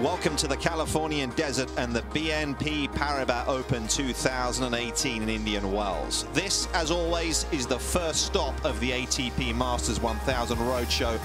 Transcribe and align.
Welcome 0.00 0.36
to 0.36 0.46
the 0.46 0.56
Californian 0.56 1.30
desert 1.30 1.68
and 1.76 1.92
the 1.92 2.02
BNP 2.02 2.88
Paribas 2.94 3.48
Open 3.48 3.88
2018 3.88 5.22
in 5.22 5.28
Indian 5.28 5.72
Wells. 5.72 6.24
This, 6.32 6.68
as 6.72 6.92
always, 6.92 7.46
is 7.50 7.66
the 7.66 7.80
first 7.80 8.24
stop 8.24 8.64
of 8.64 8.78
the 8.78 8.92
ATP 8.92 9.56
Masters 9.56 9.98
1000 9.98 10.56
Roadshow, 10.56 11.18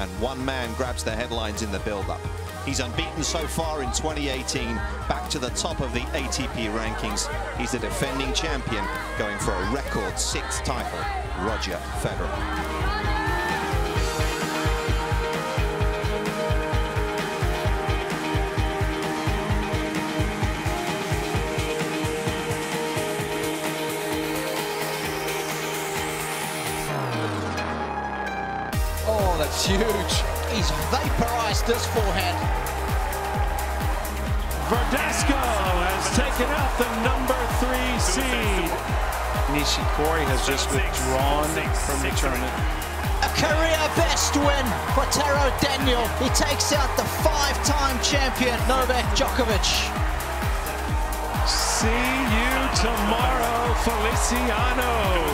and 0.00 0.10
one 0.18 0.42
man 0.42 0.72
grabs 0.76 1.04
the 1.04 1.10
headlines 1.10 1.60
in 1.60 1.70
the 1.70 1.80
build-up. 1.80 2.22
He's 2.64 2.80
unbeaten 2.80 3.22
so 3.22 3.46
far 3.46 3.82
in 3.82 3.92
2018, 3.92 4.76
back 5.06 5.28
to 5.28 5.38
the 5.38 5.50
top 5.50 5.80
of 5.80 5.92
the 5.92 6.00
ATP 6.00 6.74
rankings. 6.74 7.28
He's 7.58 7.72
the 7.72 7.80
defending 7.80 8.32
champion, 8.32 8.86
going 9.18 9.38
for 9.40 9.52
a 9.52 9.70
record 9.72 10.18
sixth 10.18 10.64
title, 10.64 11.00
Roger 11.44 11.78
Federer. 12.00 13.29
That's 29.40 29.64
huge. 29.64 30.14
He's 30.52 30.68
vaporized 30.92 31.64
this 31.64 31.80
forehand. 31.96 32.36
Verdasco 34.68 35.32
has 35.32 36.04
taken 36.12 36.44
out 36.60 36.72
the 36.76 36.90
number 37.00 37.40
three 37.56 37.96
seed. 38.04 38.68
Nishikori 39.56 40.28
has 40.28 40.44
just 40.44 40.68
withdrawn 40.76 41.48
from 41.72 41.98
the 42.04 42.12
tournament. 42.20 42.52
A 43.24 43.32
career 43.40 43.80
best 43.96 44.36
win 44.36 44.66
for 44.92 45.08
Taro 45.08 45.48
Daniel. 45.64 46.04
He 46.20 46.28
takes 46.36 46.76
out 46.76 46.92
the 47.00 47.08
five-time 47.24 47.96
champion 48.04 48.60
Novak 48.68 49.08
Djokovic. 49.16 49.88
See 51.48 51.88
you 51.88 52.56
tomorrow, 52.76 53.72
Feliciano. 53.88 55.29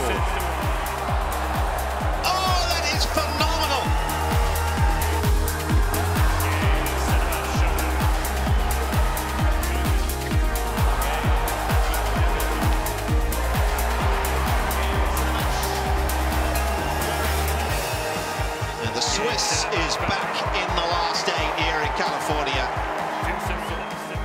The 18.97 19.05
Swiss 19.05 19.69
is 19.77 19.93
back 20.09 20.33
in 20.57 20.69
the 20.73 20.89
last 20.89 21.29
eight 21.29 21.55
here 21.61 21.85
in 21.85 21.93
California. 22.01 22.65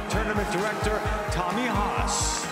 Tournament 0.07 0.47
director, 0.47 0.95
Tommy 1.27 1.67
Haas. 1.67 2.47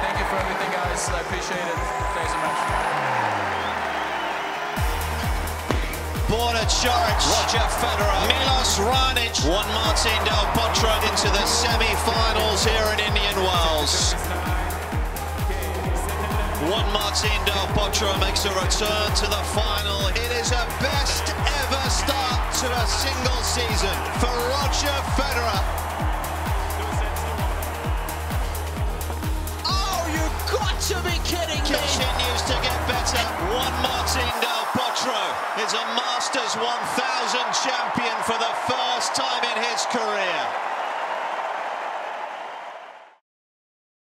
Thank 0.00 0.16
you 0.16 0.24
for 0.32 0.40
everything, 0.40 0.72
guys. 0.72 1.04
I 1.12 1.20
appreciate 1.20 1.60
it. 1.60 1.76
Thanks 2.16 2.32
so 2.32 2.40
much. 2.40 2.56
Borna 6.32 6.64
Coric, 6.72 7.20
Roger 7.36 7.68
Federer, 7.84 8.24
Milos 8.24 8.80
Raonic, 8.80 9.36
Juan 9.44 9.68
Martin 9.76 10.16
Del 10.24 10.48
Potro 10.56 10.88
into 11.04 11.28
the 11.36 11.44
semi-finals 11.44 12.64
here 12.64 12.88
at 12.96 13.04
Indian 13.04 13.44
Wells. 13.44 14.16
Juan 16.70 16.86
Martín 16.96 17.44
del 17.44 17.66
Potro 17.76 18.08
makes 18.20 18.46
a 18.46 18.52
return 18.56 19.08
to 19.20 19.26
the 19.28 19.42
final. 19.52 20.08
It 20.08 20.32
is 20.40 20.50
a 20.50 20.64
best 20.80 21.28
ever 21.28 21.84
start 21.90 22.40
to 22.64 22.66
a 22.72 22.86
single 22.88 23.42
season 23.44 23.92
for 24.16 24.32
Roger 24.48 24.96
Federer. 25.12 25.60
Oh, 29.68 30.08
you've 30.08 30.40
got 30.48 30.80
to 30.88 30.96
be 31.04 31.20
kidding 31.28 31.60
me! 31.68 31.76
Continues 31.76 32.42
to 32.48 32.56
get 32.64 32.80
better. 32.88 33.20
Juan 33.52 33.74
Martín 33.84 34.32
del 34.40 34.64
Potro 34.72 35.20
is 35.60 35.72
a 35.74 35.84
Masters 35.92 36.56
1000 36.56 36.64
champion 37.60 38.16
for 38.24 38.40
the 38.40 38.52
first 38.64 39.14
time 39.14 39.44
in 39.52 39.62
his 39.68 39.84
career. 39.92 40.63